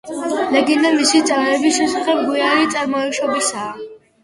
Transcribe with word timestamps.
ლეგენდა 0.53 0.91
მისი 0.95 1.21
წამების 1.31 1.77
შესახებ 1.81 2.23
გვიანი 2.31 2.73
წარმოშობისაა. 2.75 3.73